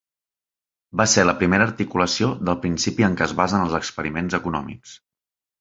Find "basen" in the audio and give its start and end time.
3.43-3.67